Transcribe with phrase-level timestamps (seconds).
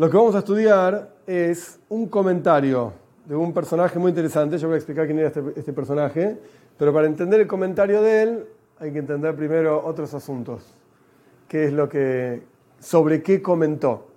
[0.00, 2.94] Lo que vamos a estudiar es un comentario
[3.26, 4.56] de un personaje muy interesante.
[4.56, 6.38] Yo voy a explicar quién era este, este, personaje,
[6.78, 8.46] pero para entender el comentario de él
[8.78, 10.74] hay que entender primero otros asuntos.
[11.46, 12.40] ¿Qué es lo que,
[12.78, 14.08] sobre qué comentó?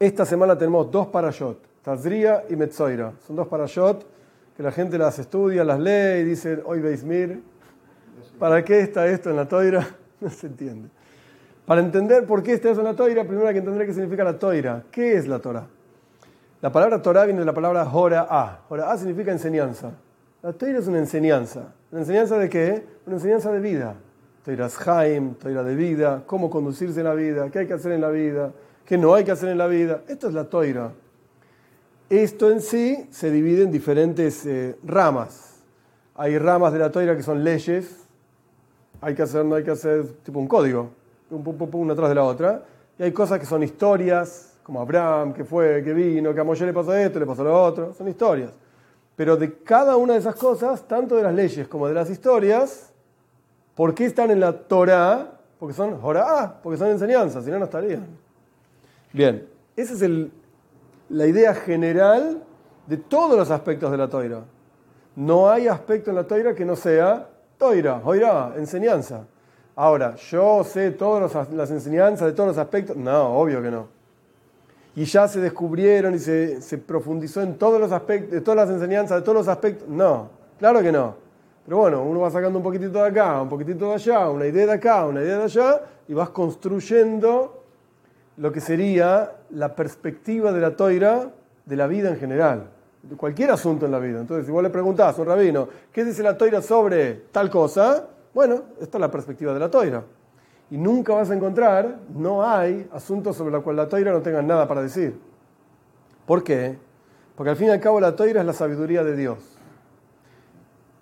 [0.00, 3.12] Esta semana tenemos dos parashot, Tazria y Metzoira.
[3.24, 4.04] Son dos parashot
[4.56, 7.44] que la gente las estudia, las lee y dice, hoy veis mir,
[8.40, 9.86] ¿para qué está esto en la toira?
[10.20, 10.88] No se entiende.
[11.66, 14.22] Para entender por qué está eso en la toira, primero hay que entender qué significa
[14.22, 14.84] la toira.
[14.90, 15.66] ¿Qué es la Torah?
[16.60, 19.92] La palabra Torah viene de la palabra Hora Hora significa enseñanza.
[20.42, 21.72] La toira es una enseñanza.
[21.90, 22.84] ¿Una enseñanza de qué?
[23.06, 23.96] Una enseñanza de vida.
[24.44, 27.92] Toira es Haim, toira de vida, cómo conducirse en la vida, qué hay que hacer
[27.92, 28.52] en la vida,
[28.84, 30.02] qué no hay que hacer en la vida.
[30.06, 30.92] Esto es la toira.
[32.10, 35.62] Esto en sí se divide en diferentes eh, ramas.
[36.14, 38.04] Hay ramas de la toira que son leyes,
[39.00, 40.90] hay que hacer, no hay que hacer, tipo un código,
[41.30, 42.62] una atrás de la otra.
[42.98, 46.64] Y hay cosas que son historias, como Abraham, que fue, que vino, que a Moshe
[46.64, 48.50] le pasó esto, le pasó lo otro, son historias.
[49.16, 52.92] Pero de cada una de esas cosas, tanto de las leyes como de las historias,
[53.74, 55.32] ¿por qué están en la Torah?
[55.58, 58.06] Porque son Jorah, porque son enseñanzas, si no, no estarían.
[59.12, 60.32] Bien, esa es el,
[61.08, 62.42] la idea general
[62.86, 64.40] de todos los aspectos de la toira.
[65.16, 69.26] No hay aspecto en la toira que no sea toira, oira, enseñanza.
[69.76, 72.96] Ahora, ¿yo sé todas las enseñanzas de todos los aspectos?
[72.96, 73.88] No, obvio que no.
[74.94, 79.18] Y ya se descubrieron y se, profundizó en todos los aspectos, de todas las enseñanzas,
[79.18, 79.88] de todos los aspectos.
[79.88, 81.16] No, claro que no.
[81.64, 84.66] Pero bueno, uno va sacando un poquitito de acá, un poquitito de allá, una idea
[84.66, 87.64] de acá, una idea de allá, y vas construyendo
[88.36, 91.30] lo que sería la perspectiva de la toira
[91.64, 92.68] de la vida en general,
[93.02, 94.20] de cualquier asunto en la vida.
[94.20, 98.08] Entonces, si vos le preguntás a un rabino, ¿qué dice la toira sobre tal cosa?
[98.34, 100.04] Bueno, esta es la perspectiva de la toira.
[100.70, 104.42] Y nunca vas a encontrar, no hay asuntos sobre los cuales la toira no tenga
[104.42, 105.18] nada para decir.
[106.26, 106.76] ¿Por qué?
[107.36, 109.38] Porque al fin y al cabo la toira es la sabiduría de Dios.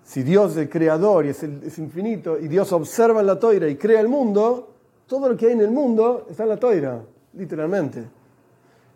[0.04, 3.68] Si Dios es el creador y es, es infinito, y Dios observa en la toira
[3.68, 4.74] y crea el mundo,
[5.06, 7.00] todo lo que hay en el mundo está en la toira
[7.34, 8.04] literalmente.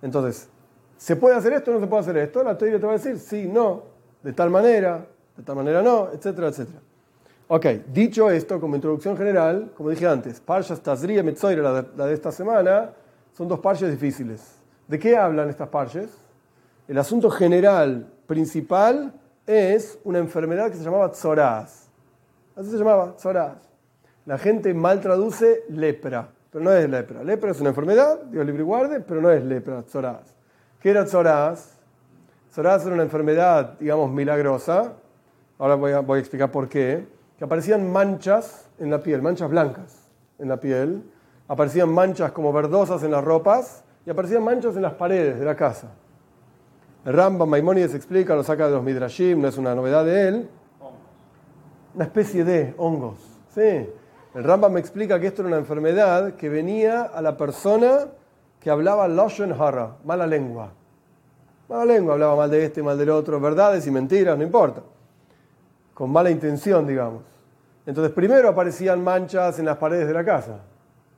[0.02, 0.48] Entonces,
[0.96, 2.42] ¿se puede hacer esto o no se puede hacer esto?
[2.42, 3.82] La teoría te va a decir sí, no,
[4.22, 5.06] de tal manera,
[5.36, 6.80] de tal manera no, etcétera, etcétera.
[7.48, 12.32] Ok, dicho esto, como introducción general, como dije antes, Parshas Tazria de, la de esta
[12.32, 12.90] semana,
[13.32, 14.56] son dos parches difíciles.
[14.88, 16.10] ¿De qué hablan estas parches?
[16.88, 19.12] El asunto general, principal,
[19.46, 21.88] es una enfermedad que se llamaba tzoraz.
[22.56, 23.58] Así se llamaba, tzoraz.
[24.24, 27.22] La gente mal traduce lepra pero no es lepra.
[27.22, 30.34] Lepra es una enfermedad, Dios libre y guarde, pero no es lepra, tzoraz.
[30.80, 31.76] ¿Qué era tzoraz?
[32.50, 34.94] Tzoraz era una enfermedad, digamos, milagrosa.
[35.58, 37.06] Ahora voy a, voy a explicar por qué.
[37.38, 40.08] Que aparecían manchas en la piel, manchas blancas
[40.38, 41.02] en la piel.
[41.48, 45.54] Aparecían manchas como verdosas en las ropas y aparecían manchas en las paredes de la
[45.54, 45.88] casa.
[47.04, 50.48] El Rambam Maimonides explica, lo saca de los Midrashim, no es una novedad de él.
[51.94, 53.18] Una especie de hongos.
[53.54, 53.88] Sí,
[54.34, 58.08] el Rambam me explica que esto era una enfermedad que venía a la persona
[58.60, 60.72] que hablaba Lashon Hara, mala lengua.
[61.68, 64.82] Mala lengua, hablaba mal de este, mal del otro, verdades y mentiras, no importa.
[65.96, 67.22] Con mala intención, digamos.
[67.86, 70.58] Entonces, primero aparecían manchas en las paredes de la casa,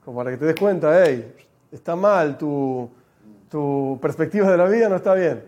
[0.04, 1.34] como para que te des cuenta, hey,
[1.72, 2.88] está mal, tu,
[3.50, 5.42] tu perspectiva de la vida no está bien.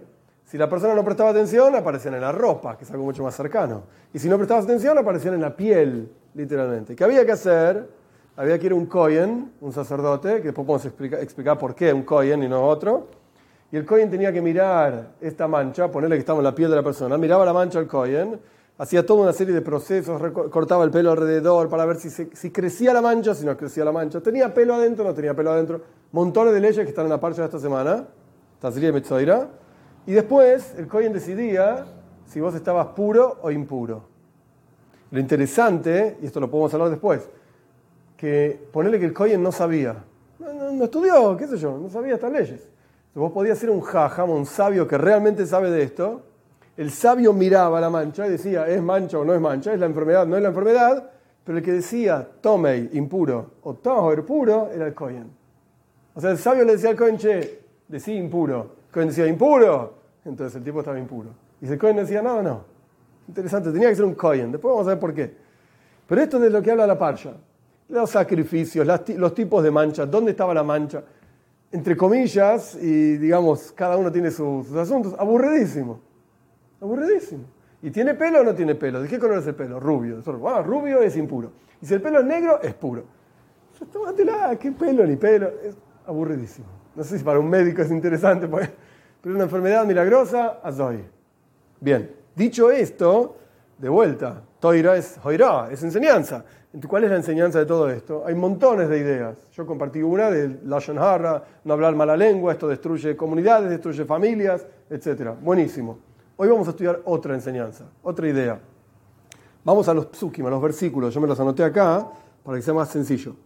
[0.47, 3.37] Si la persona no prestaba atención, aparecían en la ropa, que es algo mucho más
[3.37, 3.85] cercano.
[4.13, 6.97] Y si no prestabas atención, aparecían en la piel, literalmente.
[6.97, 7.89] ¿Qué había que hacer?
[8.35, 11.93] Había que ir a un Kohen, un sacerdote, que después podemos explicar, explicar por qué
[11.93, 13.07] un Kohen y no otro.
[13.71, 16.75] Y el Kohen tenía que mirar esta mancha, ponerle que estaba en la piel de
[16.75, 18.41] la persona, miraba la mancha al Kohen,
[18.81, 23.03] hacía toda una serie de procesos, cortaba el pelo alrededor para ver si, crecía la
[23.03, 25.83] mancha, si no crecía la mancha, tenía pelo adentro, no tenía pelo adentro,
[26.13, 28.07] montones de leyes que están en la parcha de esta semana,
[28.59, 29.49] Tazria Metzoira,
[30.07, 31.85] y después el Kohen decidía
[32.25, 34.05] si vos estabas puro o impuro.
[35.11, 37.29] Lo interesante, y esto lo podemos hablar después,
[38.16, 40.03] que ponerle que el Cohen no sabía.
[40.39, 42.66] No, estudió, qué sé yo, no sabía estas leyes.
[43.15, 46.22] vos podías ser un jajam, un sabio que realmente sabe de esto.
[46.77, 49.87] El sabio miraba la mancha y decía, es mancha o no es mancha, es la
[49.87, 51.11] enfermedad, no es la enfermedad.
[51.45, 55.31] Pero el que decía, tomei, impuro, o tomer, puro, era el Cohen.
[56.15, 58.77] O sea, el sabio le decía al Cohen, che, decía impuro.
[58.87, 59.95] El Cohen decía, impuro.
[60.25, 61.31] Entonces el tipo estaba impuro.
[61.61, 62.65] Y el Cohen decía, no, no,
[63.31, 64.51] Interesante, tenía que ser un Kohen.
[64.51, 65.33] Después vamos a ver por qué.
[66.09, 67.33] Pero esto es de lo que habla la Parsha.
[67.89, 71.05] Los sacrificios, los tipos de manchas, dónde estaba la mancha.
[71.71, 75.15] Entre comillas, y digamos, cada uno tiene sus, asuntos.
[75.16, 76.01] Aburridísimo.
[76.80, 77.44] Aburridísimo.
[77.82, 79.00] ¿Y tiene pelo o no tiene pelo?
[79.00, 79.80] ¿De qué color es el pelo?
[79.80, 80.22] Rubio.
[80.47, 81.53] Ah, rubio es impuro.
[81.80, 83.04] Y si el pelo es negro, es puro.
[84.59, 85.48] ¿Qué pelo ni pelo?
[85.62, 86.66] Es aburridísimo.
[86.94, 88.68] No sé si para un médico es interesante, pues,
[89.22, 91.04] pero una enfermedad milagrosa, azoy.
[91.80, 93.36] Bien, dicho esto,
[93.78, 96.44] de vuelta, toira es hoira, es enseñanza.
[96.86, 98.24] ¿Cuál es la enseñanza de todo esto?
[98.27, 99.38] Hay montones de ideas.
[99.53, 104.66] Yo compartí una de Lashon Hara, no hablar mala lengua, esto destruye comunidades, destruye familias,
[104.91, 105.30] etc.
[105.41, 106.09] Buenísimo.
[106.42, 108.59] Hoy vamos a estudiar otra enseñanza, otra idea.
[109.63, 111.13] Vamos a los psukim, a los versículos.
[111.13, 112.09] Yo me los anoté acá
[112.42, 113.37] para que sea más sencillo.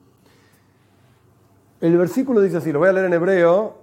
[1.81, 3.75] El versículo dice así, lo voy a leer en hebreo.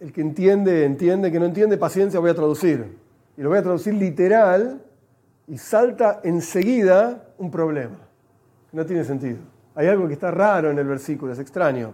[0.00, 2.96] El que entiende, entiende, que no entiende, paciencia, voy a traducir.
[3.36, 4.82] Y lo voy a traducir literal
[5.46, 7.98] y salta enseguida un problema.
[8.72, 9.40] No tiene sentido.
[9.74, 11.92] Hay algo que está raro en el versículo, es extraño.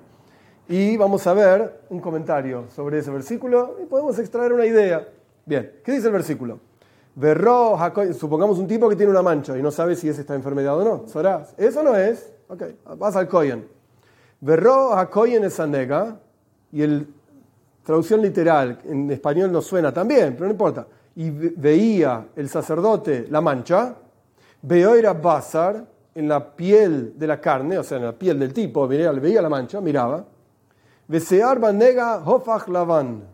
[0.68, 5.04] Y vamos a ver un comentario sobre ese versículo y podemos extraer una idea.
[5.44, 6.60] Bien, ¿qué dice el versículo?
[7.14, 7.76] Verro,
[8.18, 10.84] supongamos un tipo que tiene una mancha y no sabe si es esta enfermedad o
[10.84, 11.08] no.
[11.08, 11.54] ¿Sabrás?
[11.58, 12.32] ¿Eso no es?
[12.48, 12.62] Ok,
[12.96, 13.66] vas al Koyen.
[14.40, 16.18] Verro Hakoyen es anega
[16.72, 17.06] y el
[17.84, 20.86] traducción literal en español no suena tan bien, pero no importa.
[21.16, 23.96] Y veía el sacerdote la mancha,
[24.68, 25.84] era basar
[26.14, 29.48] en la piel de la carne, o sea, en la piel del tipo, veía la
[29.48, 30.24] mancha, miraba.
[31.08, 33.24] Vesear nega hofach lavan.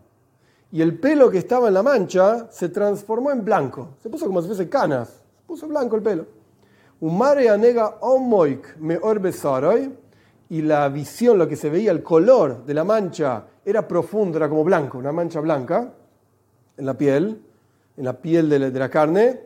[0.71, 3.95] Y el pelo que estaba en la mancha se transformó en blanco.
[4.01, 5.09] Se puso como si fuese canas.
[5.09, 6.25] Se puso blanco el pelo.
[6.99, 9.93] Umare anega omoik me orbesaroy.
[10.49, 14.47] Y la visión, lo que se veía, el color de la mancha era profundo, era
[14.47, 15.91] como blanco, una mancha blanca
[16.77, 17.43] en la piel,
[17.97, 19.41] en la piel de la, carne.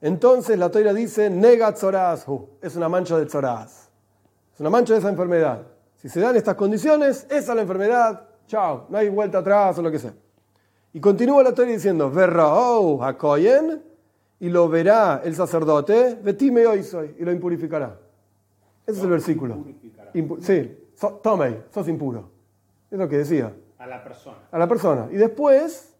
[0.00, 1.74] Entonces la toira dice, nega
[2.62, 3.90] es una mancha de tzoraz.
[4.54, 5.66] Es una mancha de esa enfermedad.
[5.96, 9.82] Si se dan estas condiciones, esa es la enfermedad, chao, no hay vuelta atrás o
[9.82, 10.14] lo que sea.
[10.96, 13.82] Y continúa la Torah diciendo, Verraou hakoyen,
[14.40, 17.98] y lo verá el sacerdote, vetime hoy soy, y lo impurificará.
[18.86, 19.62] Ese es el versículo.
[20.40, 20.78] sí,
[21.22, 22.30] tome, sos impuro.
[22.90, 23.52] Es lo que decía.
[23.76, 24.38] A la persona.
[24.50, 25.08] A la persona.
[25.12, 25.94] Y después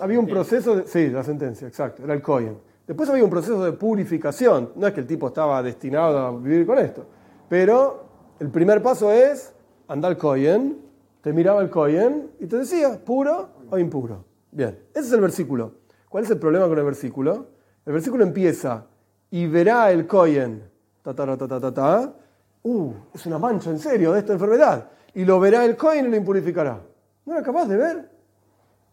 [0.00, 0.86] había un proceso de...
[0.86, 2.58] Sí, la sentencia, exacto, era el koyen.
[2.86, 4.72] Después había un proceso de purificación.
[4.76, 7.06] No es que el tipo estaba destinado a vivir con esto.
[7.48, 8.04] Pero
[8.38, 9.54] el primer paso es
[9.88, 10.76] andar al koyen,
[11.22, 14.24] te miraba el koyen y te decía, puro o impuro.
[14.50, 15.74] Bien, ese es el versículo.
[16.08, 17.48] ¿Cuál es el problema con el versículo?
[17.86, 18.86] El versículo empieza
[19.30, 20.68] y verá el Koyen.
[21.02, 22.14] Ta, ta, ta, ta, ta, ta,
[22.62, 24.90] Uh, es una mancha en serio de esta enfermedad.
[25.14, 26.80] Y lo verá el Kohen y lo impurificará.
[27.24, 28.10] ¿No era capaz de ver?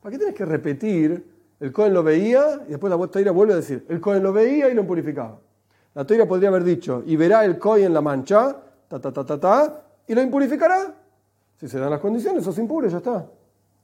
[0.02, 1.38] ¿Para qué tienes que repetir?
[1.60, 4.70] El Kohen lo veía y después la Toira vuelve a decir, el Kohen lo veía
[4.70, 5.40] y lo impurificaba.
[5.96, 8.56] La Toira podría haber dicho, y verá el Kohen la mancha,
[8.88, 10.94] ta, ta, ta, ta, ta, y lo impurificará.
[11.56, 13.26] Si se dan las condiciones, sos impuro, ya está.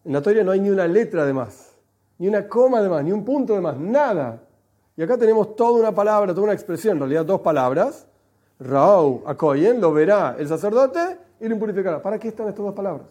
[0.06, 1.76] En la Torah no hay ni una letra de más,
[2.18, 4.44] ni una coma de más, ni un punto de más, nada.
[4.96, 8.08] Y acá tenemos toda una palabra, toda una expresión, en realidad dos palabras.
[8.60, 12.02] Rau, Akoyen, lo verá el sacerdote y lo impurificará.
[12.02, 13.08] ¿Para qué están estas dos palabras?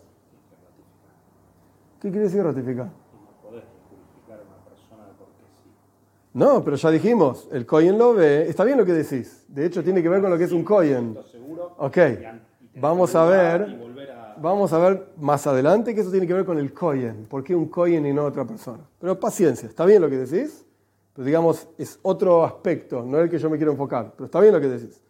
[2.00, 2.88] ¿Qué quiere decir ratificar?
[6.34, 9.44] No, pero ya dijimos, el Koyen lo ve, está bien lo que decís.
[9.48, 11.18] De hecho, tiene que ver con lo que es un Koyen.
[11.76, 11.98] Ok,
[12.76, 13.91] vamos a ver
[14.40, 17.26] vamos a ver más adelante que eso tiene que ver con el Koyen.
[17.26, 18.80] ¿Por qué un Koyen y no otra persona?
[18.98, 20.64] Pero paciencia, ¿está bien lo que decís?
[21.14, 24.40] Pero digamos, es otro aspecto, no es el que yo me quiero enfocar, pero está
[24.40, 25.00] bien lo que decís.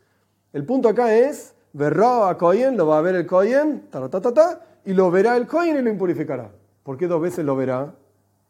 [0.52, 4.20] El punto acá es, verá a Koyen, lo va a ver el Koyen, ta, ta,
[4.20, 6.50] ta, ta, y lo verá el Koyen y lo impurificará.
[6.82, 7.94] ¿Por qué dos veces lo verá?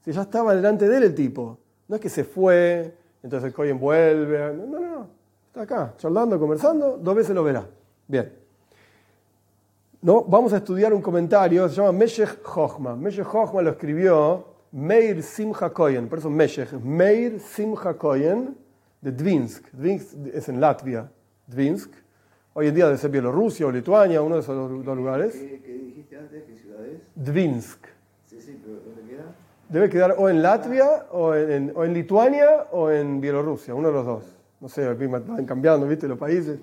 [0.04, 1.58] Si ya estaba delante de él el tipo.
[1.88, 4.54] No es que se fue, entonces el Koyen vuelve.
[4.54, 5.06] No, no, no.
[5.46, 7.66] Está acá, charlando, conversando, dos veces lo verá.
[8.08, 8.41] Bien.
[10.02, 10.22] ¿No?
[10.24, 12.94] Vamos a estudiar un comentario, se llama Meshech Chochma.
[12.96, 18.56] Meshech Chochma lo escribió Meir Simcha Koyen, por eso Meshech, Meir Simcha Koyen
[19.00, 19.70] de Dvinsk.
[19.72, 21.10] Dvinsk es en Latvia,
[21.46, 21.90] Dvinsk.
[22.54, 25.34] Hoy en día debe ser Bielorrusia o Lituania, uno de esos dos lugares.
[25.34, 26.42] ¿Qué, dijiste antes?
[26.44, 27.00] ¿Qué ciudad es?
[27.14, 27.86] Dvinsk.
[28.26, 29.24] Sí, sí, pero ¿dónde queda?
[29.68, 33.94] Debe quedar o en Latvia, o en, o en Lituania, o en Bielorrusia, uno de
[33.94, 34.24] los dos.
[34.60, 36.06] No sé, van cambiando, ¿viste?
[36.06, 36.58] Los países.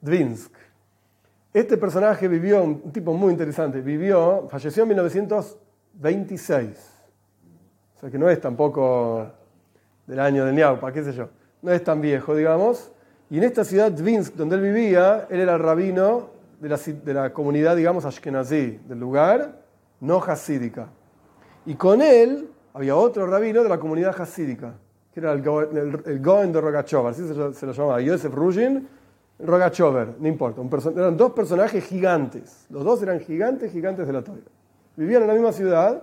[0.00, 0.52] Dvinsk.
[1.52, 6.92] Este personaje vivió, un tipo muy interesante, vivió, falleció en 1926.
[7.96, 9.26] O sea que no es tampoco
[10.06, 11.28] del año del Ñaupa, qué sé yo.
[11.60, 12.90] No es tan viejo, digamos.
[13.28, 16.30] Y en esta ciudad, Dvinsk, donde él vivía, él era el rabino
[16.60, 19.62] de la, comunidad, digamos, ashkenazí, del lugar,
[20.00, 20.88] no hasídica.
[21.66, 24.74] Y con él había otro rabino de la comunidad hasídica,
[25.12, 28.88] que era el, Goen de Rogachov, así se, lo llamaba, Yosef Ruzhin,
[29.44, 30.62] Rogachover, no importa.
[30.90, 32.66] eran dos personajes gigantes.
[32.70, 34.38] Los dos eran gigantes, gigantes de la Torah.
[34.96, 36.02] Vivían en la misma ciudad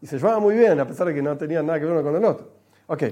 [0.00, 2.02] y se llevaban muy bien, a pesar de que no tenían nada que ver uno
[2.02, 2.48] con el otro.
[2.86, 3.02] Ok.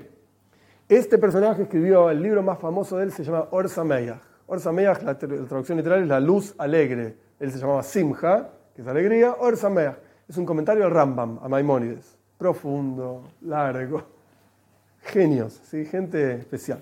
[0.89, 4.21] Este personaje escribió el libro más famoso de él, se llama Orsa Meyach.
[4.47, 7.17] Orsa Meyach, la, traducción literal es la luz alegre.
[7.41, 9.97] Él se llamaba Simcha, que es alegría, Orsa Meyach.
[10.29, 12.17] Es un comentario al Rambam, a Maimónides.
[12.39, 14.03] Profundo, largo.
[15.03, 15.85] Genios, ¿sí?
[15.87, 16.79] gente especial.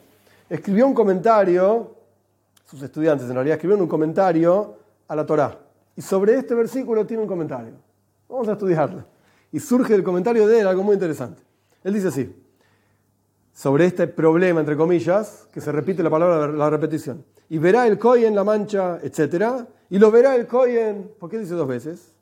[0.51, 1.95] Escribió un comentario,
[2.75, 4.77] sus estudiantes en realidad escribieron un comentario
[5.07, 5.57] a la Torá.
[5.95, 7.75] Y sobre este versículo tiene un comentario.
[8.29, 9.05] Vamos a estudiarlo.
[9.53, 11.41] Y surge del comentario de él algo muy interesante.
[11.85, 12.35] Él dice así,
[13.53, 17.25] sobre este problema, entre comillas, que se repite la palabra, la repetición.
[17.49, 19.65] Y verá el en la mancha, etc.
[19.91, 22.13] Y lo verá el Cohen, ¿por qué dice dos veces?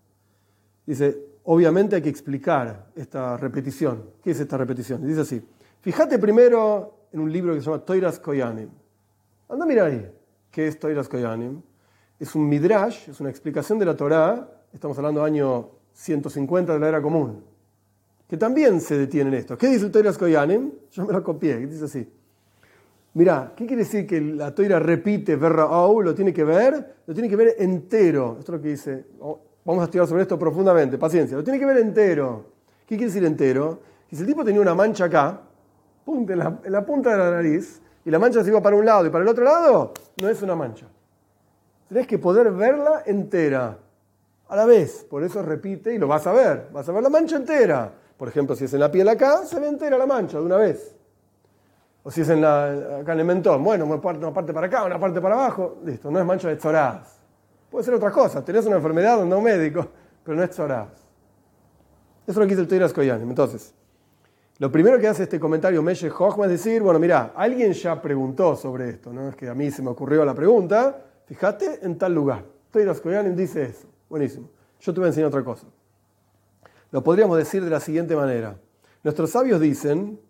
[0.85, 4.03] Dice, obviamente hay que explicar esta repetición.
[4.23, 5.07] ¿Qué es esta repetición?
[5.07, 5.43] Dice así,
[5.81, 8.69] fíjate primero en un libro que se llama Toiras Koyanim.
[9.49, 10.13] Anda mira ahí,
[10.53, 11.61] ¿qué es Toiras Koyanim?
[12.21, 16.79] Es un midrash, es una explicación de la Torá, estamos hablando del año 150 de
[16.79, 17.51] la era común
[18.33, 19.59] que también se detiene en esto.
[19.59, 20.71] ¿Qué dice el Toiras Koyanim?
[20.91, 22.11] Yo me lo copié, dice así.
[23.13, 26.01] Mira, ¿qué quiere decir que la toira repite verra au?
[26.01, 26.95] ¿Lo tiene que ver?
[27.07, 28.37] Lo tiene que ver entero.
[28.39, 29.05] Esto es lo que dice.
[29.67, 30.97] Vamos a estudiar sobre esto profundamente.
[30.97, 31.37] Paciencia.
[31.37, 32.47] Lo tiene que ver entero.
[32.87, 33.81] ¿Qué quiere decir entero?
[34.11, 35.43] Si el tipo tenía una mancha acá,
[36.07, 39.07] en en la punta de la nariz, y la mancha se iba para un lado
[39.07, 40.87] y para el otro lado, no es una mancha.
[41.89, 43.79] Tienes que poder verla entera.
[44.49, 45.07] A la vez.
[45.09, 46.69] Por eso repite y lo vas a ver.
[46.73, 47.93] Vas a ver la mancha entera.
[48.17, 50.57] Por ejemplo, si es en la piel acá, se ve entera la mancha de una
[50.57, 50.95] vez.
[52.03, 54.99] O si es en la, acá en el mentón, bueno, una parte, para acá, una
[54.99, 57.19] parte para abajo, listo, no es mancha de tzoraz.
[57.71, 59.87] Puede ser otra cosa, tenés una enfermedad donde un médico,
[60.25, 60.89] pero no es tzoraz.
[62.27, 63.29] Eso es lo que dice el Toiras Koyanim.
[63.29, 63.73] Entonces,
[64.63, 68.55] lo primero que hace este comentario Meshe Hochman es decir, bueno, mira, alguien ya preguntó
[68.55, 72.15] sobre esto, no es que a mí se me ocurrió la pregunta, fíjate en tal
[72.15, 72.45] lugar.
[72.71, 74.49] Toiras Koyanim dice eso, buenísimo.
[74.79, 75.67] Yo te voy a enseñar otra cosa.
[76.93, 78.57] Lo podríamos decir de la siguiente manera.
[79.03, 80.21] Nuestros sabios dicen,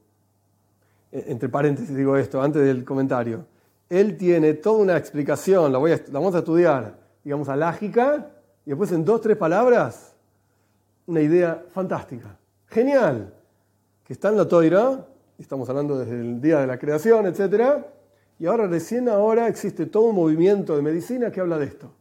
[1.11, 3.45] e, entre paréntesis digo esto, antes del comentario,
[3.91, 8.31] él tiene toda una explicación, la, voy a, vamos a estudiar, digamos, alágica,
[8.65, 10.17] y después en dos, tres palabras,
[11.05, 13.35] una idea fantástica, genial,
[14.05, 15.07] que está en la toira,
[15.39, 17.85] estamos hablando desde el día de la creación, etc.,
[18.39, 21.93] y ahora recién ahora existe todo un movimiento de medicina que habla de esto.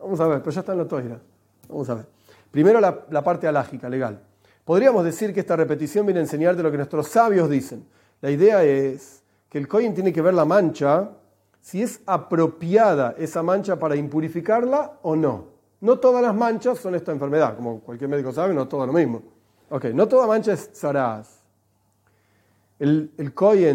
[0.00, 1.20] Vamos a ver, pero ya está en la toira.
[1.68, 2.06] Vamos a ver.
[2.50, 4.20] Primero la, parte alágica, legal.
[4.64, 7.86] Podríamos decir que esta repetición viene a enseñar de lo que nuestros sabios dicen.
[8.20, 11.10] La idea es que el Kohen tiene que ver la mancha,
[11.60, 15.50] si es apropiada esa mancha para impurificarla o no.
[15.80, 19.22] No todas las manchas son esta enfermedad, como cualquier médico sabe, no todo lo mismo.
[19.70, 21.40] Ok, no toda mancha es zaraz.
[22.80, 23.32] El, el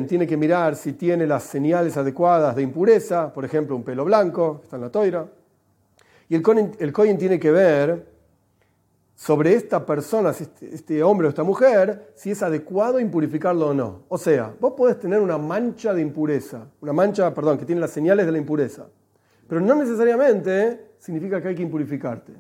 [0.07, 4.61] tiene que mirar si tiene las señales adecuadas de impureza, por ejemplo, un pelo blanco,
[4.63, 5.27] está en la toira.
[6.27, 8.13] Y el Kohen, el tiene que ver
[9.15, 14.03] sobre esta persona, este, este, hombre o esta mujer, si es adecuado impurificarlo o no.
[14.09, 17.91] O sea, vos podés tener una mancha de impureza, una mancha, perdón, que tiene las
[17.91, 18.87] señales de la impureza,
[19.47, 22.33] pero no necesariamente significa que hay que impurificarte.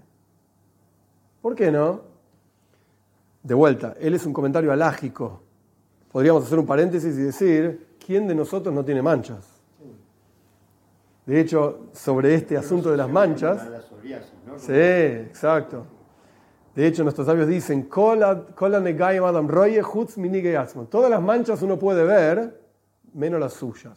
[1.41, 2.14] ¿Por qué no?
[3.45, 5.43] De vuelta, él es un comentario alágico.
[6.11, 9.45] Podríamos hacer un paréntesis y decir, ¿quién de nosotros no tiene manchas?
[11.27, 13.61] De hecho, sobre este asunto de las manchas...
[14.57, 15.85] Sí, exacto.
[16.73, 18.39] De hecho, nuestros sabios dicen, Todas
[21.11, 22.59] las manchas uno puede ver,
[23.13, 23.95] menos las suyas,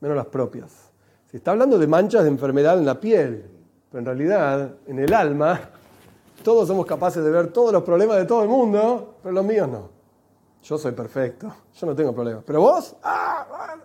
[0.00, 0.90] menos las propias.
[1.26, 3.44] Se está hablando de manchas de enfermedad en la piel,
[3.90, 5.60] pero en realidad, en el alma,
[6.42, 9.68] todos somos capaces de ver todos los problemas de todo el mundo, pero los míos
[9.68, 9.88] no.
[10.62, 12.44] Yo soy perfecto, yo no tengo problemas.
[12.46, 13.76] Pero vos, ¡ah!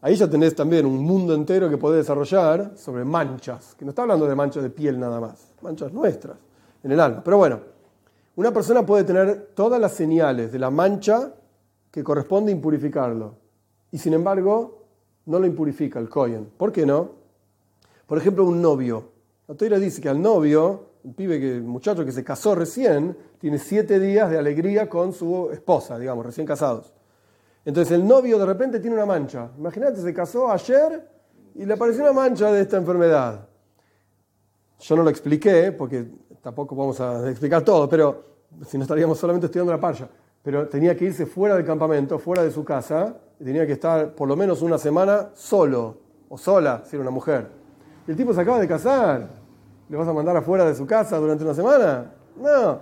[0.00, 4.02] ahí ya tenés también un mundo entero que podés desarrollar sobre manchas, que no está
[4.02, 6.36] hablando de manchas de piel nada más, manchas nuestras
[6.82, 7.22] en el alma.
[7.24, 7.60] Pero bueno,
[8.36, 11.32] una persona puede tener todas las señales de la mancha
[11.90, 13.36] que corresponde impurificarlo.
[13.90, 14.84] Y sin embargo,
[15.26, 16.50] no lo impurifica el Kohen.
[16.56, 17.12] ¿Por qué no?
[18.06, 19.10] Por ejemplo, un novio.
[19.46, 23.16] La teoría dice que al novio, un pibe, que, el muchacho que se casó recién,
[23.38, 26.92] tiene siete días de alegría con su esposa, digamos, recién casados.
[27.64, 29.50] Entonces el novio de repente tiene una mancha.
[29.58, 31.08] Imagínate, se casó ayer
[31.54, 33.46] y le apareció una mancha de esta enfermedad.
[34.80, 36.06] Yo no lo expliqué porque
[36.42, 38.24] tampoco vamos a explicar todo, pero
[38.66, 40.08] si no estaríamos solamente estudiando la parcha.
[40.42, 44.14] Pero tenía que irse fuera del campamento, fuera de su casa, y tenía que estar
[44.14, 47.48] por lo menos una semana solo, o sola, si era una mujer.
[48.06, 49.43] Y el tipo se acaba de casar.
[49.88, 52.12] ¿Le vas a mandar afuera de su casa durante una semana?
[52.36, 52.78] No.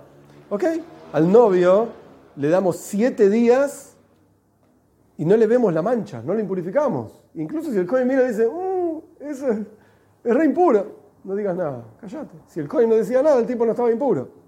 [0.49, 0.63] ¿Ok?
[1.11, 1.89] Al novio
[2.35, 3.95] le damos siete días
[5.17, 7.21] y no le vemos la mancha, no le impurificamos.
[7.35, 9.59] Incluso si el cohen mira y dice, uh, eso es,
[10.23, 12.37] es re impuro no digas nada, callate.
[12.47, 14.43] Si el Cohen no decía nada, el tipo no estaba impuro.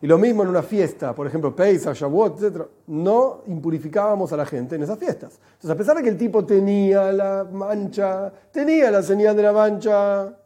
[0.00, 2.62] Y lo mismo en una fiesta, por ejemplo, Pesach, Shavuot, etc.
[2.86, 5.40] No impurificábamos a la gente en esas fiestas.
[5.54, 9.52] Entonces, a pesar de que el tipo tenía la mancha, tenía la señal de la
[9.52, 10.36] mancha,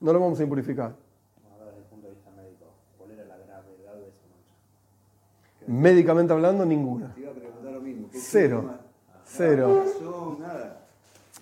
[0.00, 0.94] no lo vamos a impurificar.
[5.66, 7.14] Médicamente hablando, ninguna.
[8.12, 8.74] Cero.
[9.24, 9.84] Cero.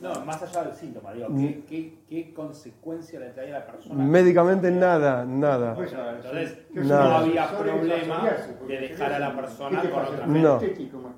[0.01, 1.63] No, más allá del síntoma, digo, ¿qué, mm.
[1.69, 4.03] qué, qué consecuencia le traía a la persona?
[4.03, 5.77] Médicamente nada, nada.
[5.79, 7.05] Entonces, nada.
[7.05, 8.31] no había problema
[8.67, 10.61] de dejar a la persona con otra No,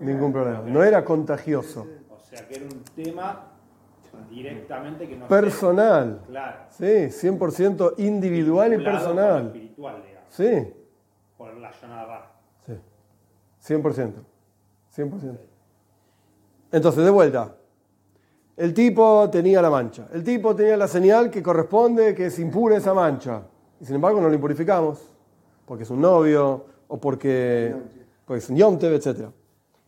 [0.00, 0.60] ningún problema.
[0.66, 1.86] No era contagioso.
[2.10, 3.53] O sea que era un tema
[4.30, 6.23] directamente que no Personal.
[6.26, 6.56] Claro.
[6.71, 9.47] Sí, 100% individual y personal.
[9.47, 10.73] espiritual, digamos, Sí,
[11.37, 12.73] por la sí.
[13.75, 14.12] 100%.
[14.97, 15.38] 100%.
[16.73, 17.54] Entonces, de vuelta.
[18.56, 20.06] El tipo tenía la mancha.
[20.12, 23.42] El tipo tenía la señal que corresponde, que es impura esa mancha.
[23.80, 25.11] Y sin embargo no lo impurificamos.
[25.66, 27.75] Porque es un novio o porque,
[28.25, 29.28] porque es un yomtev, etc.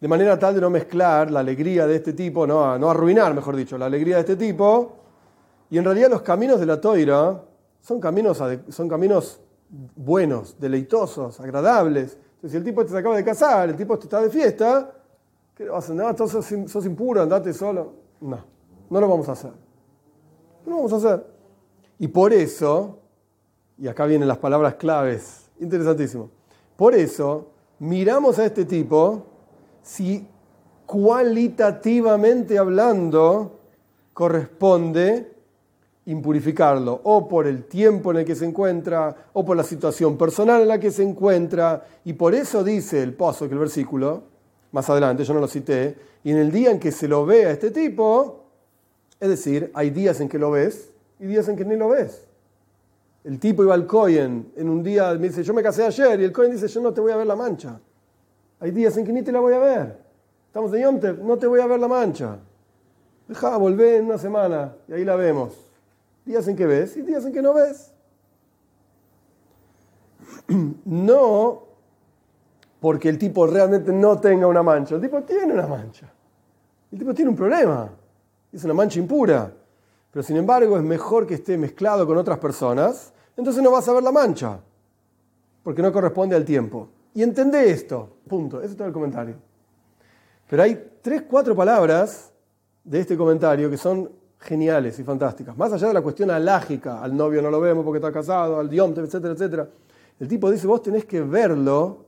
[0.00, 3.56] De manera tal de no mezclar la alegría de este tipo, no, no arruinar, mejor
[3.56, 4.92] dicho, la alegría de este tipo.
[5.70, 7.42] Y en realidad los caminos de la toira
[7.80, 9.40] son caminos, son caminos
[9.94, 12.18] buenos, deleitosos, agradables.
[12.34, 14.92] Entonces, si el tipo te acaba de casar, el tipo te está de fiesta,
[15.54, 17.94] ¿qué vas a entonces sos, sos impuro, andate solo.
[18.20, 18.38] No,
[18.90, 19.52] no lo vamos a hacer.
[20.64, 21.26] No lo vamos a hacer.
[21.98, 22.98] Y por eso,
[23.78, 26.30] y acá vienen las palabras claves, interesantísimo.
[26.76, 27.48] Por eso,
[27.78, 29.35] miramos a este tipo
[29.86, 30.26] si
[30.84, 33.60] cualitativamente hablando
[34.12, 35.32] corresponde
[36.06, 40.62] impurificarlo, o por el tiempo en el que se encuentra, o por la situación personal
[40.62, 44.24] en la que se encuentra, y por eso dice el pozo que el versículo,
[44.72, 47.46] más adelante, yo no lo cité, y en el día en que se lo ve
[47.46, 48.44] a este tipo,
[49.18, 52.26] es decir, hay días en que lo ves y días en que ni lo ves.
[53.24, 56.24] El tipo iba al Cohen, en un día me dice, yo me casé ayer, y
[56.24, 57.80] el Cohen dice, yo no te voy a ver la mancha.
[58.60, 59.98] Hay días en que ni te la voy a ver.
[60.46, 62.38] Estamos de Yom no te voy a ver la mancha.
[63.28, 65.52] Deja, volver en una semana y ahí la vemos.
[66.24, 67.92] Días en que ves y días en que no ves.
[70.84, 71.66] No
[72.80, 74.94] porque el tipo realmente no tenga una mancha.
[74.94, 76.08] El tipo tiene una mancha.
[76.92, 77.90] El tipo tiene un problema.
[78.52, 79.52] Es una mancha impura.
[80.12, 83.12] Pero sin embargo es mejor que esté mezclado con otras personas.
[83.36, 84.60] Entonces no vas a ver la mancha.
[85.62, 86.88] Porque no corresponde al tiempo.
[87.16, 88.18] Y entendé esto.
[88.28, 88.60] Punto.
[88.60, 89.36] Ese es todo el comentario.
[90.50, 92.30] Pero hay tres, cuatro palabras
[92.84, 95.56] de este comentario que son geniales y fantásticas.
[95.56, 98.68] Más allá de la cuestión alágica, al novio no lo vemos porque está casado, al
[98.68, 99.66] diomte, etcétera, etcétera.
[100.20, 102.04] El tipo dice, vos tenés que verlo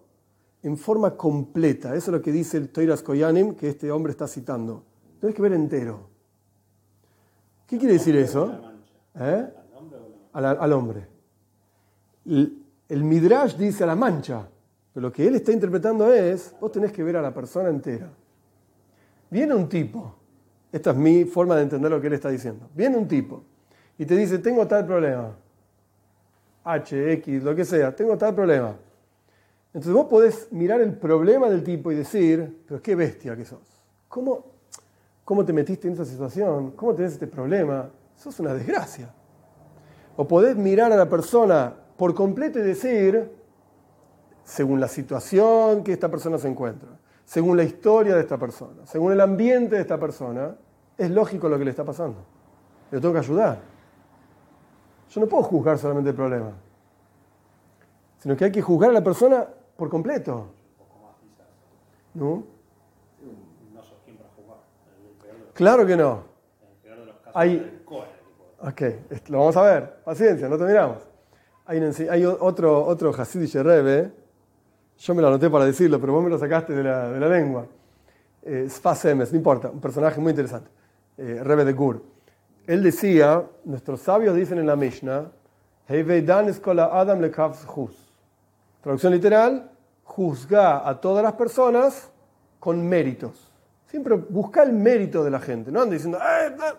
[0.63, 1.95] en forma completa.
[1.95, 4.85] Eso es lo que dice el Toiras Koyanim, que este hombre está citando.
[5.23, 6.01] Tenés que ver entero.
[7.67, 8.61] ¿Qué quiere decir eso?
[9.19, 9.49] ¿Eh?
[10.35, 11.09] Al, al hombre.
[12.27, 14.47] El, el Midrash dice a la mancha,
[15.01, 18.11] lo que él está interpretando es, vos tenés que ver a la persona entera.
[19.31, 20.15] Viene un tipo,
[20.73, 23.43] esta es mi forma de entender lo que él está diciendo, viene un tipo
[23.99, 25.37] y te dice, tengo tal problema,
[26.65, 28.77] H, X, lo que sea, tengo tal problema.
[29.69, 33.61] Entonces vos podés mirar el problema del tipo y decir, pero qué bestia que sos.
[34.09, 34.45] ¿Cómo,
[35.25, 36.73] cómo te metiste en esa situación?
[36.73, 37.91] ¿Cómo tenés este problema?
[38.17, 39.13] Sos una desgracia.
[40.17, 43.31] O podés mirar a la persona por completo y decir,
[44.49, 46.89] según la situación que esta persona se encuentra,
[47.27, 50.57] según la historia de esta persona, según el ambiente de esta persona,
[50.97, 52.17] es lógico lo que le está pasando.
[52.91, 53.59] Le tengo que ayudar.
[55.11, 56.53] Yo no puedo juzgar solamente el problema,
[58.21, 60.47] sino que hay que juzgar a la persona por completo.
[62.15, 62.43] ¿No?
[65.53, 66.23] Claro que no.
[67.35, 67.83] Hay-
[68.61, 68.83] Ok,
[69.29, 69.97] lo vamos a ver.
[70.05, 71.07] Paciencia, no terminamos.
[71.67, 74.11] Hay, otro, otro Hasidic Rebbe,
[74.99, 77.29] yo me lo anoté para decirlo, pero vos me lo sacaste de la, de la
[77.29, 77.67] lengua.
[78.43, 80.71] Eh, Sfas Emes, no importa, un personaje muy interesante.
[81.17, 82.03] Eh, Rebbe de Gur.
[82.67, 85.31] Él decía, nuestros sabios dicen en la Mishnah,
[85.89, 87.97] "Hevei dan eskola Adam lekavs juz".
[88.83, 89.71] Traducción literal,
[90.05, 92.11] juzga a todas las personas
[92.59, 93.53] con méritos.
[93.87, 96.75] Siempre busca el mérito de la gente, no anda diciendo, "Eh, eh".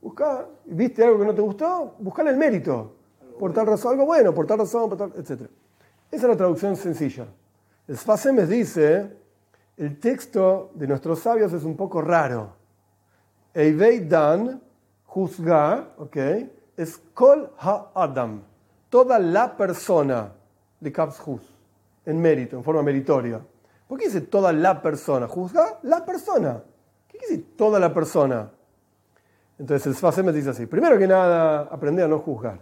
[0.00, 2.96] busca, viste algo que no te gustó, buscale el mérito.
[3.38, 5.48] Por tal razón, algo bueno, por tal razón, por tal, etc.
[6.10, 7.26] Esa es la traducción sencilla.
[7.88, 9.10] El Sfasemes dice,
[9.76, 12.54] el texto de nuestros sabios es un poco raro.
[13.54, 14.62] Eivei dan,
[15.04, 16.16] juzga, ok,
[16.76, 18.42] es kol ha-adam,
[18.88, 20.32] toda la persona
[20.80, 21.42] de Kaps Juz,
[22.06, 23.40] en mérito, en forma meritoria.
[23.88, 25.28] ¿Por qué dice toda la persona?
[25.28, 26.62] Juzga la persona.
[27.08, 28.50] ¿Qué quiere decir toda la persona?
[29.58, 32.58] Entonces el Sfasemes dice así, primero que nada, aprende a no juzgar.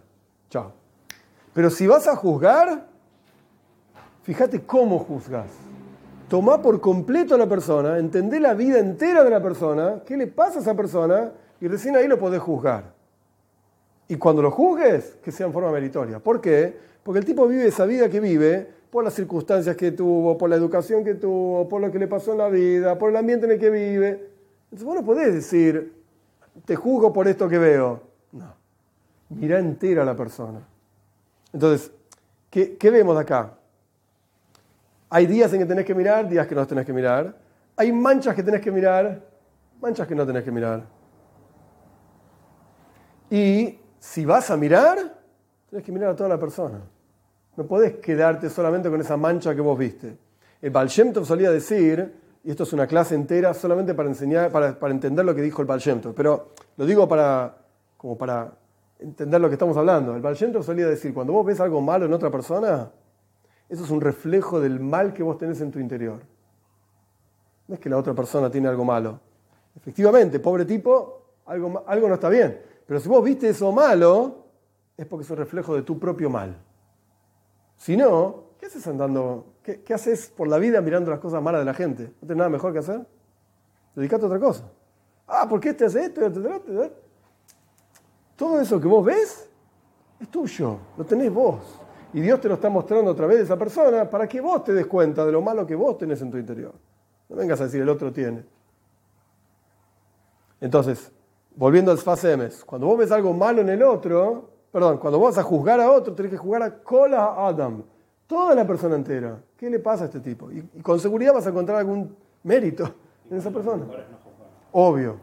[0.48, 0.72] Chao.
[1.52, 2.88] Pero si vas a juzgar,
[4.22, 5.50] fíjate cómo juzgas.
[6.28, 10.28] Tomá por completo a la persona, entendé la vida entera de la persona, qué le
[10.28, 12.92] pasa a esa persona, y recién ahí lo podés juzgar.
[14.08, 16.18] Y cuando lo juzgues, que sea en forma meritoria.
[16.18, 16.76] ¿Por qué?
[17.02, 20.56] Porque el tipo vive esa vida que vive por las circunstancias que tuvo, por la
[20.56, 23.52] educación que tuvo, por lo que le pasó en la vida, por el ambiente en
[23.52, 24.30] el que vive.
[24.64, 25.92] Entonces vos no podés decir,
[26.64, 28.00] te juzgo por esto que veo.
[28.32, 28.52] No,
[29.28, 30.60] mira entera a la persona.
[31.52, 31.92] Entonces,
[32.50, 33.59] ¿qué, qué vemos acá?
[35.10, 37.36] Hay días en que tenés que mirar, días que no tenés que mirar.
[37.76, 39.20] Hay manchas que tenés que mirar,
[39.80, 40.84] manchas que no tenés que mirar.
[43.28, 44.98] Y si vas a mirar,
[45.68, 46.80] tenés que mirar a toda la persona.
[47.56, 50.16] No podés quedarte solamente con esa mancha que vos viste.
[50.62, 54.92] El Baal solía decir, y esto es una clase entera solamente para enseñar, para, para
[54.92, 55.82] entender lo que dijo el Baal
[56.14, 57.56] pero lo digo para,
[57.96, 58.52] como para
[59.00, 60.14] entender lo que estamos hablando.
[60.14, 62.90] El Baal solía decir, cuando vos ves algo malo en otra persona,
[63.70, 66.20] eso es un reflejo del mal que vos tenés en tu interior.
[67.68, 69.20] No es que la otra persona tiene algo malo.
[69.76, 72.60] Efectivamente, pobre tipo, algo, algo no está bien.
[72.84, 74.46] Pero si vos viste eso malo,
[74.96, 76.56] es porque es un reflejo de tu propio mal.
[77.76, 79.54] Si no, ¿qué haces andando?
[79.62, 82.12] ¿Qué, haces por la vida mirando las cosas malas de la gente?
[82.20, 83.06] ¿No tenés nada mejor que hacer?
[83.94, 84.64] Dedicate a otra cosa.
[85.28, 86.20] Ah, ¿por qué este hace esto?
[88.34, 89.48] Todo eso que vos ves
[90.18, 91.80] es tuyo, lo tenés vos.
[92.12, 94.72] Y Dios te lo está mostrando a través de esa persona para que vos te
[94.72, 96.72] des cuenta de lo malo que vos tenés en tu interior.
[97.28, 98.44] No vengas a decir el otro tiene.
[100.60, 101.12] Entonces,
[101.54, 105.38] volviendo al Sfasemes, cuando vos ves algo malo en el otro, perdón, cuando vos vas
[105.38, 107.82] a juzgar a otro, tenés que juzgar a Kola Adam,
[108.26, 109.40] toda la persona entera.
[109.56, 110.50] ¿Qué le pasa a este tipo?
[110.50, 112.92] Y, y con seguridad vas a encontrar algún mérito
[113.30, 113.84] en esa persona.
[114.72, 115.16] Obvio.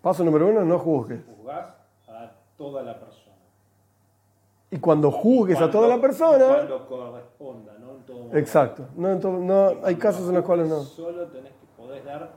[0.00, 1.20] Paso número uno, no juzgues.
[2.62, 3.36] A toda la persona.
[4.70, 8.38] Y cuando juzgues a Cuando- toda la persona, Cuando corresponda, no en todo momento.
[8.38, 8.88] exacto.
[8.96, 10.80] No, en todo- no, hay casos en los cuales no.
[10.82, 12.32] Solo tenés que podés dar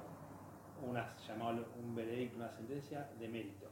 [0.89, 3.65] una, llamado un veredicto, una sentencia de mérito.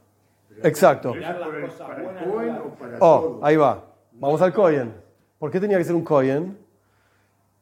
[0.62, 1.10] Exacto.
[1.12, 3.20] ¿Pero Mirar eso las para el- cosas para el buenas, Cohen no o para Oh,
[3.20, 3.44] todo?
[3.44, 3.84] ahí va.
[4.12, 4.94] Vamos al Cohen.
[5.38, 6.56] ¿Por qué tenía que ser un Cohen?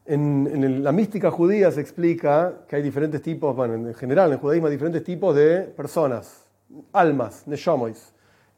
[0.04, 4.26] En, en el- la mística judía se explica que hay diferentes tipos, bueno, en general
[4.28, 6.44] en el judaísmo hay diferentes tipos de personas,
[6.92, 8.11] almas, neshomois.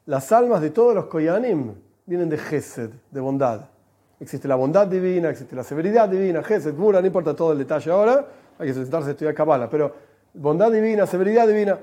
[0.05, 1.73] Las almas de todos los Koyanim
[2.05, 3.69] vienen de Gesed, de bondad.
[4.19, 7.91] Existe la bondad divina, existe la severidad divina, Gesed, Gura, no importa todo el detalle
[7.91, 8.27] ahora,
[8.59, 9.93] hay que sentarse a estudiar Kabbalah, pero
[10.33, 11.79] bondad divina, severidad divina.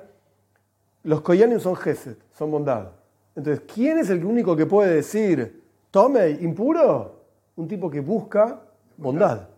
[1.02, 2.92] Los Koyanim son Gesed, son bondad.
[3.34, 7.22] Entonces, ¿quién es el único que puede decir, tome, impuro?
[7.56, 8.60] Un tipo que busca
[8.96, 9.48] bondad.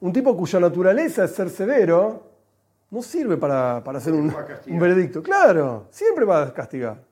[0.00, 2.22] Un tipo cuya naturaleza es ser severo,
[2.90, 4.32] no sirve para, para hacer un,
[4.66, 5.22] un veredicto.
[5.22, 7.02] Claro, siempre va a castigar.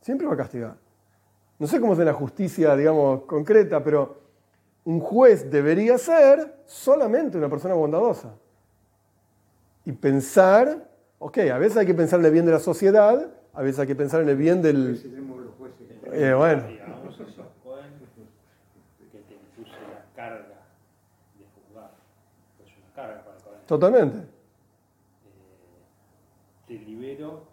[0.00, 0.76] Siempre va a castigar.
[1.58, 4.20] No sé cómo es en la justicia, digamos, concreta, pero
[4.84, 8.34] un juez debería ser solamente una persona bondadosa.
[9.84, 10.88] Y pensar,
[11.18, 13.86] ok, a veces hay que pensar en el bien de la sociedad, a veces hay
[13.86, 15.00] que pensar en el bien del...
[16.12, 17.92] Eh, bueno, Digamos, esos Cohen
[19.10, 20.66] que te impuse la carga
[21.36, 21.90] de juzgar.
[22.64, 23.60] Es una carga para el Cohen.
[23.66, 24.18] totalmente.
[26.66, 27.44] Te libero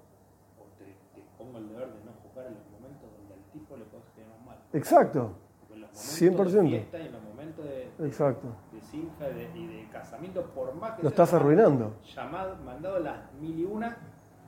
[0.58, 3.78] o te, te pongo el deber de no juzgar en los momentos donde al tipo
[3.78, 4.58] le puedes quedar mal.
[4.74, 6.62] Exacto, Porque en los momentos 100%.
[6.64, 8.48] de fiesta y en los momentos de, exacto.
[8.72, 11.94] de y de, y de casamiento, por más que Lo estás arruinando.
[12.16, 13.98] llamado, mandado las mil y una,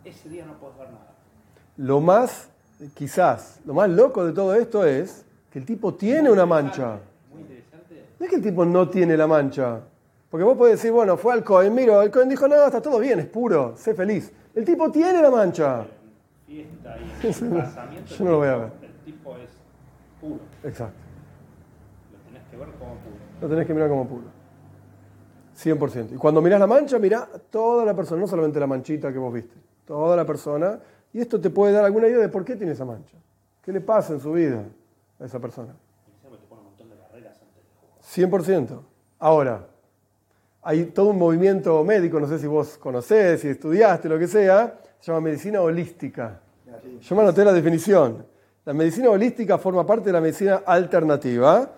[0.03, 1.13] ese día no puedes ver nada.
[1.77, 2.49] Lo más,
[2.93, 6.99] quizás, lo más loco de todo esto es que el tipo tiene una mancha.
[7.31, 8.05] Muy interesante.
[8.19, 9.81] No es que el tipo no tiene la mancha.
[10.29, 12.99] Porque vos podés decir, bueno, fue al Cohen, miro, el Cohen dijo, no, está todo
[12.99, 14.31] bien, es puro, sé feliz.
[14.55, 15.85] El tipo tiene la mancha.
[16.47, 18.69] Fiesta y Yo no lo voy a el ver.
[18.71, 19.49] tipo- el tipo es
[20.21, 20.39] puro.
[20.63, 20.99] Exacto.
[22.11, 23.15] Lo tenés que ver como puro.
[23.41, 24.23] Lo tenés que mirar como puro.
[25.55, 26.13] 100%.
[26.13, 29.33] Y cuando mirás la mancha, mirá toda la persona, no solamente la manchita que vos
[29.33, 29.55] viste.
[29.85, 30.79] Toda la persona.
[31.13, 33.17] Y esto te puede dar alguna idea de por qué tiene esa mancha.
[33.61, 34.63] ¿Qué le pasa en su vida
[35.19, 35.73] a esa persona?
[36.07, 38.01] Y siempre te pone un montón de barreras antes de jugar.
[38.03, 38.81] 100%.
[39.19, 39.65] Ahora,
[40.67, 44.79] hay todo un movimiento médico, no sé si vos conocés, si estudiaste, lo que sea,
[44.99, 46.41] se llama medicina holística.
[47.01, 48.25] Yo me anoté la definición.
[48.65, 51.71] La medicina holística forma parte de la medicina alternativa,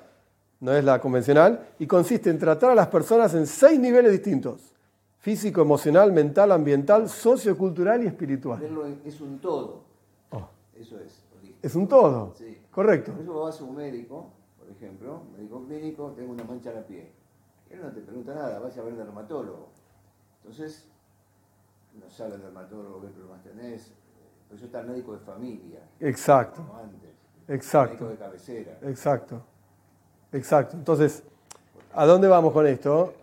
[0.61, 4.73] no es la convencional, y consiste en tratar a las personas en seis niveles distintos.
[5.19, 8.61] Físico, emocional, mental, ambiental, sociocultural y espiritual.
[9.03, 9.83] Es un todo.
[10.31, 10.47] Oh,
[10.79, 11.25] Eso es.
[11.61, 12.33] es un todo.
[12.37, 12.57] Sí.
[12.71, 13.11] Correcto.
[13.11, 16.83] Por eso vas a un médico, por ejemplo, médico clínico, tengo una mancha en la
[16.83, 17.07] piel.
[17.69, 19.69] Él no te pregunta nada, vas a ver dermatólogo.
[20.43, 20.87] Entonces,
[21.99, 23.91] no sabe el dermatólogo qué problemas tenés.
[24.47, 27.09] Por eso está el médico de familia, Exacto, como antes.
[27.49, 27.95] exacto.
[28.05, 28.77] Médico de cabecera.
[28.83, 29.41] Exacto,
[30.31, 30.77] exacto.
[30.77, 31.23] Entonces,
[31.93, 33.13] ¿a dónde vamos con esto?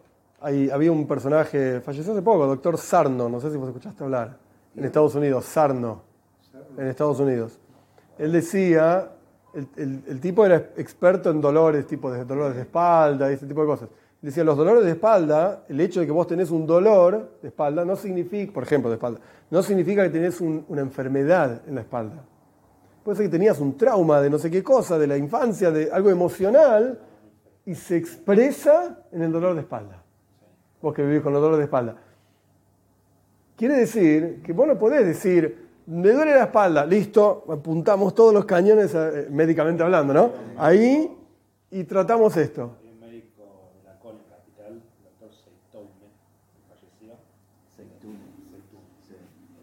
[0.40, 4.37] Hay- había un personaje, falleció hace poco, doctor Sarno, no sé si vos escuchaste hablar,
[4.76, 6.02] en Estados Unidos, Sarno,
[6.76, 7.59] en Estados Unidos.
[8.18, 9.11] él decía,
[9.54, 13.46] el, el- el tipo era experto en dolores, tipo de dolores de espalda y ese
[13.46, 13.88] tipo de cosas.
[14.24, 17.84] Decía, los dolores de espalda, el hecho de que vos tenés un dolor de espalda
[17.84, 21.82] no significa, por ejemplo, de espalda, no significa que tenés un- una enfermedad en la
[21.82, 22.24] espalda.
[23.04, 25.90] Puede ser que tenías un trauma de no sé qué cosa, de la infancia, de
[25.92, 26.98] algo emocional,
[27.66, 30.02] y se expresa en el dolor de espalda.
[30.80, 31.96] Vos que vivís con el dolor de espalda.
[33.56, 38.46] Quiere decir que vos no podés decir, me duele la espalda, listo, apuntamos todos los
[38.46, 40.30] cañones eh, médicamente hablando, ¿no?
[40.56, 41.14] Ahí
[41.70, 42.76] y tratamos esto.
[42.82, 43.42] Hay un médico
[43.78, 46.08] de la Col Capital, el doctor Seitoume,
[46.52, 47.14] que falleció.
[47.76, 48.16] Seitún.
[48.50, 48.88] Seitoume.
[49.06, 49.14] Sí.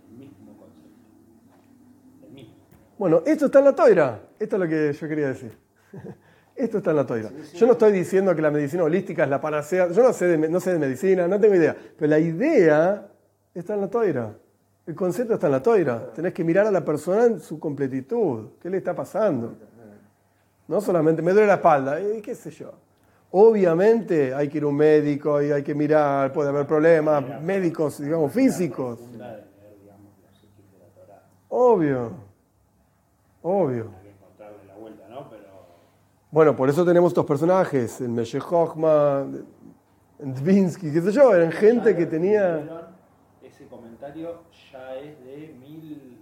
[0.10, 2.28] El mismo concepto.
[2.28, 2.54] El mismo.
[3.02, 4.20] Bueno, esto está en la toira.
[4.38, 5.58] Esto es lo que yo quería decir.
[6.56, 7.32] Esto está en la toira.
[7.56, 9.88] Yo no estoy diciendo que la medicina holística es la panacea.
[9.90, 11.76] Yo no sé de, me- no sé de medicina, no tengo idea.
[11.98, 13.08] Pero la idea
[13.56, 14.36] está en la toira.
[14.86, 16.12] El concepto está en la toira.
[16.14, 18.50] Tenés que mirar a la persona en su completitud.
[18.62, 19.56] ¿Qué le está pasando?
[20.68, 22.72] No solamente me duele la espalda, y qué sé yo.
[23.32, 28.00] Obviamente hay que ir a un médico y hay que mirar, puede haber problemas médicos,
[28.00, 29.00] digamos, físicos.
[31.50, 32.30] Obvio.
[33.43, 33.91] Obvio.
[33.97, 35.30] Hay que encontrarle la vuelta, ¿no?
[35.30, 35.43] Pero
[36.32, 39.25] Bueno, por eso tenemos estos personajes, el Meshe Hochma,
[40.19, 42.91] Dvinsky, qué sé yo, eran gente que tenía...
[43.43, 46.17] Ese comentario ya es de mil.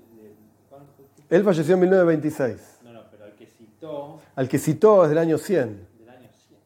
[1.30, 1.36] de-.
[1.36, 2.80] Él falleció en 1926.
[2.84, 5.88] No, no, pero el que citó Al que citó es del año 100.
[6.00, 6.60] del año 100.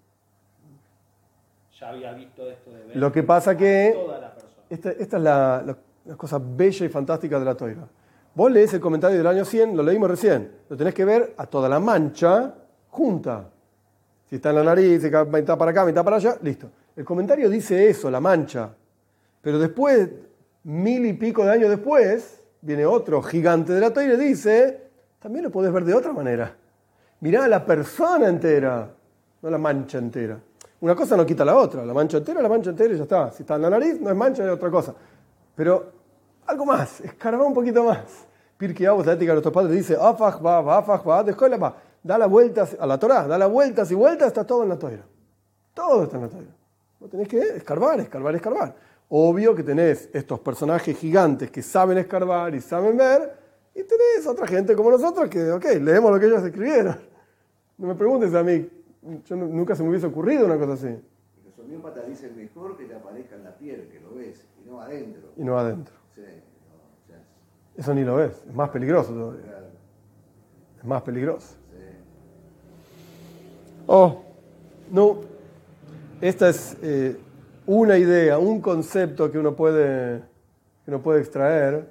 [1.80, 4.54] Ya había visto esto de ver Lo que pasa que toda la persona.
[4.70, 7.88] esta, esta es la, la- la cosa bella y fantástica de la toira.
[8.36, 11.46] Vos lees el comentario del año 100, lo leímos recién, lo tenés que ver a
[11.46, 12.56] toda la mancha
[12.90, 13.50] junta.
[14.28, 16.68] Si está en la nariz, mitad para acá, mitad para allá, listo.
[16.96, 18.70] El comentario dice eso, la mancha.
[19.42, 20.10] Pero después,
[20.64, 24.82] mil y pico de años después, viene otro gigante de la toira y dice,
[25.20, 26.56] también lo podés ver de otra manera.
[27.20, 28.90] Mirá a la persona entera,
[29.42, 30.40] no la mancha entera.
[30.82, 33.32] Una cosa no quita la otra, la mancha entera, la mancha entera y ya está.
[33.32, 34.96] Si está en la nariz, no es mancha, es otra cosa.
[35.56, 36.03] Pero
[36.48, 38.26] algo más, escarba un poquito más.
[38.58, 41.76] Pirkei Avos, la ética de nuestros padres, dice, afaj va, afaj va, descola va.
[42.02, 44.78] Da la vuelta a la Torah, da las vueltas y vueltas, está todo en la
[44.78, 45.04] toira.
[45.74, 46.52] Todo está en la toira.
[47.00, 48.76] Vos tenés que escarbar, escarbar, escarbar.
[49.10, 53.38] Obvio que tenés estos personajes gigantes que saben escarbar y saben ver,
[53.76, 56.96] y tenés otra gente como nosotros que, ok, leemos lo que ellos escribieron.
[57.78, 58.70] No me preguntes a mí,
[59.26, 62.78] yo nu- nunca se me hubiese ocurrido una cosa así, Y los homeópatas dicen mejor
[62.78, 65.22] que te aparezca en la piel, que lo ves, y no adentro.
[65.36, 65.96] y no adentro.
[66.16, 67.16] Sí, no,
[67.82, 69.66] Eso ni lo ves, es más peligroso todavía, claro,
[70.80, 71.48] es más peligroso.
[71.72, 71.84] sí.
[73.88, 74.22] Oh,
[74.92, 75.18] no.
[76.22, 77.18] Esta es eh,
[77.66, 80.20] una idea, un concepto que uno puede,
[80.86, 81.90] que uno puede extraer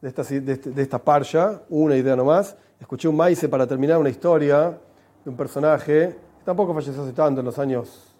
[0.00, 2.56] de esta, de, este- de esta parsha, una idea nomás.
[2.80, 4.78] Escuché un maíz para terminar una historia
[5.24, 8.14] de un personaje que tampoco falleció hace tanto, en los años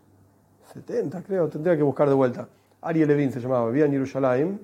[0.72, 2.48] 70, creo, tendría que buscar de vuelta.
[2.82, 4.60] Ariel Levin se llamaba, vivía en Jerusalén.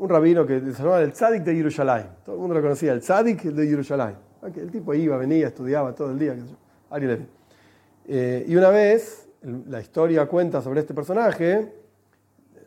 [0.00, 2.06] Un rabino que se llamaba el Tzadik de Jerusalén.
[2.24, 4.16] Todo el mundo lo conocía, el Tzadik de Jerusalén.
[4.56, 6.34] El tipo iba, venía, estudiaba todo el día.
[8.06, 11.70] Eh, y una vez, la historia cuenta sobre este personaje,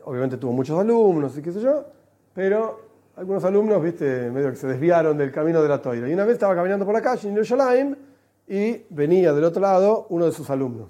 [0.04, 1.84] obviamente tuvo muchos alumnos y qué sé yo,
[2.32, 2.82] pero
[3.16, 6.08] algunos alumnos, viste, medio que se desviaron del camino de la toira.
[6.08, 7.98] Y una vez estaba caminando por la calle en Jerusalén
[8.46, 10.88] y venía del otro lado uno de sus alumnos,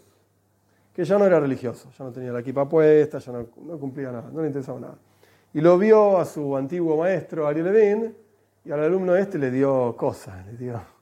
[0.93, 3.47] que ya no era religioso, ya no tenía la equipa puesta, ya no
[3.79, 4.99] cumplía nada, no le interesaba nada.
[5.55, 8.17] Y lo vio a su antiguo maestro, Ariel Levin,
[8.65, 10.95] y al alumno este le dio cosas, le dio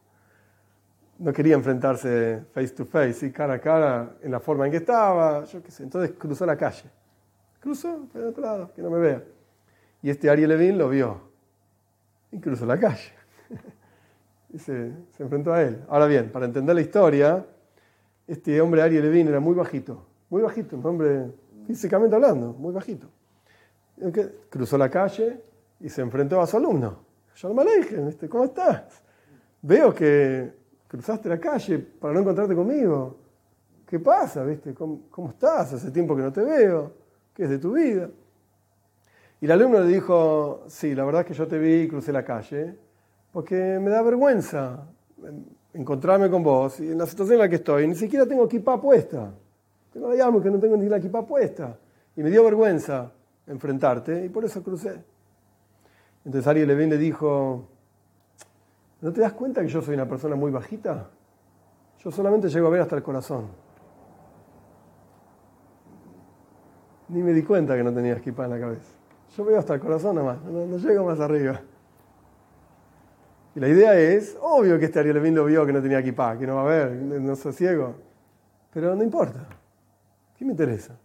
[1.22, 4.78] no quería enfrentarse face to face, y cara a cara, en la forma en que
[4.78, 5.84] estaba, yo qué sé.
[5.84, 6.90] Entonces cruzó la calle.
[7.60, 9.22] Cruzó, para el otro lado, que no me vea.
[10.02, 11.20] Y este Ariel Levin lo vio.
[12.32, 13.12] Y cruzó la calle.
[14.52, 15.84] y se, enfrentó a él.
[15.88, 17.46] Ahora bien, para entender la historia,
[18.26, 20.04] este hombre Ariel Levin era muy bajito.
[20.28, 21.30] Muy bajito, un hombre
[21.68, 23.06] físicamente hablando, muy bajito.
[24.48, 25.40] Cruzó la calle
[25.80, 26.98] y se enfrentó a su alumno.
[27.34, 28.28] Shalom Aleichem.
[28.28, 29.02] ¿cómo estás?
[29.62, 30.52] Veo que
[30.88, 33.16] cruzaste la calle para no encontrarte conmigo.
[33.86, 34.44] ¿Qué pasa?
[34.44, 34.74] ¿Viste?
[34.74, 35.72] ¿Cómo, cómo estás?
[35.74, 36.92] Hace tiempo que no te veo.
[37.34, 38.08] ¿Qué es de tu vida?
[39.40, 42.12] Y el alumno le dijo, sí, la verdad es que yo te vi y crucé
[42.12, 42.76] la calle,
[43.32, 44.86] porque me da vergüenza
[45.74, 48.80] encontrarme con vos y en la situación en la que estoy, ni siquiera tengo equipa
[48.80, 49.32] puesta.
[49.92, 51.76] Tengo algo que no tengo ni la equipa puesta.
[52.16, 53.10] Y me dio vergüenza
[53.46, 55.02] enfrentarte y por eso crucé.
[56.24, 57.68] Entonces Ariel Levin le dijo,
[59.00, 61.10] ¿no te das cuenta que yo soy una persona muy bajita?
[61.98, 63.48] Yo solamente llego a ver hasta el corazón.
[67.08, 68.90] Ni me di cuenta que no tenía equipa en la cabeza.
[69.36, 71.60] Yo veo hasta el corazón nomás, no, no llego más arriba.
[73.54, 76.38] Y la idea es, obvio que este Ariel Levin lo vio que no tenía equipa,
[76.38, 77.94] que no va a ver, no soy ciego.
[78.72, 79.46] Pero no importa.
[80.36, 80.98] ¿Qué me interesa?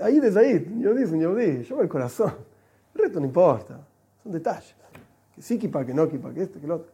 [0.00, 2.34] Ahí desde ahí, yo dice, yo di, yo el corazón.
[2.94, 3.80] El resto no importa.
[4.22, 4.74] Son detalles.
[5.34, 6.90] Que sí que no equipa, que esto, que lo otro.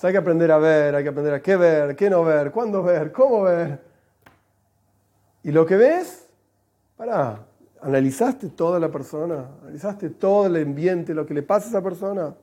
[0.00, 2.82] Hay que aprender a ver, hay que aprender a qué ver, qué no ver, cuándo
[2.82, 3.80] ver, cómo ver.
[5.42, 6.28] Y lo que ves,
[6.96, 7.44] para,
[7.80, 12.34] analizaste toda la persona, analizaste todo el ambiente, lo que le pasa a esa persona.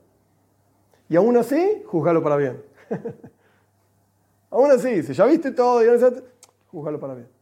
[1.08, 2.62] Y aún así, juzgalo para bien.
[4.50, 6.22] aún así, si ya viste todo y analizaste,
[6.70, 7.35] juzgalo para bien.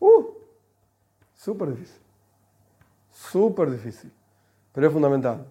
[0.00, 0.24] Uh,
[1.34, 2.00] súper difícil.
[3.10, 4.10] Súper difícil.
[4.72, 5.46] Pero es fundamental.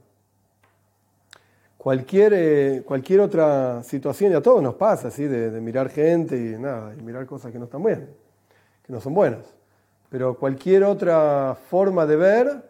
[1.77, 6.59] Cualquier, eh, cualquier otra situación, y a todos nos pasa, así, de, mirar gente y
[6.59, 8.09] nada, y mirar cosas que no están bien,
[8.83, 9.55] que no son buenas.
[10.09, 12.69] Pero cualquier otra forma de ver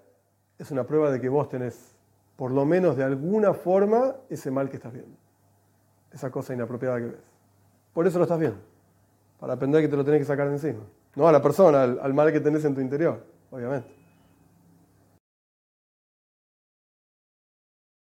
[0.60, 1.96] es una prueba de que vos tenés,
[2.36, 5.18] por lo menos de alguna forma, ese mal que estás viendo.
[6.12, 7.24] Esa cosa inapropiada que ves.
[7.94, 8.60] Por eso lo estás viendo.
[9.40, 10.82] Para aprender que te lo tenés que sacar de encima.
[11.20, 13.99] No a la persona, al, al mal que tenés en tu interior, obviamente.